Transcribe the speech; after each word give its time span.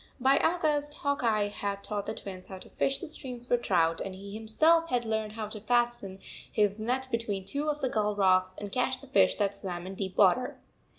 By 0.19 0.39
August, 0.39 0.95
Hawk 0.95 1.23
Eye 1.23 1.49
had 1.49 1.83
taught 1.83 2.07
the 2.07 2.15
Twins 2.15 2.47
how 2.47 2.57
to 2.57 2.69
fish 2.71 2.97
the 2.97 3.07
streams 3.07 3.45
for 3.45 3.55
trout, 3.55 4.01
and 4.01 4.15
he 4.15 4.33
himself 4.33 4.89
had 4.89 5.05
learned 5.05 5.33
how 5.33 5.47
to 5.49 5.59
fasten 5.61 6.17
his 6.51 6.79
net 6.79 7.07
between 7.11 7.45
two 7.45 7.69
of 7.69 7.81
the 7.81 7.87
gull 7.89 8.15
rocks 8.15 8.55
and 8.57 8.71
catch 8.71 8.99
the 8.99 9.05
fish 9.07 9.35
that 9.35 9.53
swam 9.53 9.85
in 9.85 9.93
deep 9.93 10.17
water. 10.17 10.57